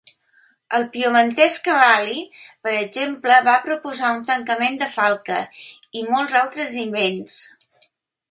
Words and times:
El 0.75 0.85
piemontès 0.93 1.57
Cavalli, 1.67 2.15
per 2.67 2.73
exemple, 2.77 3.35
va 3.49 3.55
proposar 3.67 4.09
un 4.21 4.25
tancament 4.31 4.79
de 4.81 4.89
falca, 4.95 5.41
i 6.01 6.05
molts 6.15 6.39
altres 6.43 6.73
invents. 6.87 7.37